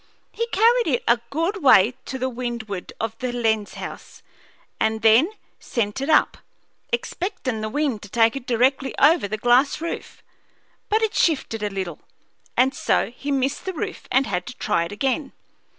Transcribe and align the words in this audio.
He 0.31 0.47
carried 0.47 0.87
it 0.87 1.03
a 1.07 1.19
good 1.29 1.61
way 1.61 1.93
to 2.05 2.17
the 2.17 2.27
windward 2.27 2.91
of 2.99 3.15
the 3.19 3.31
lens 3.31 3.75
house, 3.75 4.23
and 4.79 5.03
then 5.03 5.31
sent 5.59 6.01
it 6.01 6.09
up, 6.09 6.39
expectin' 6.91 7.61
the 7.61 7.69
wind 7.69 8.01
to 8.01 8.09
take 8.09 8.35
it 8.35 8.47
directly 8.47 8.95
over 8.97 9.27
the 9.27 9.37
glass 9.37 9.79
roof, 9.79 10.23
but 10.89 11.03
it 11.03 11.13
shifted 11.13 11.61
a 11.61 11.69
little, 11.69 11.99
and 12.57 12.73
so 12.73 13.11
he 13.11 13.29
missed 13.31 13.63
the 13.65 13.73
roof 13.73 14.07
and 14.11 14.25
had 14.25 14.47
to 14.47 14.57
try 14.57 14.85
it 14.85 14.91
again. 14.91 15.33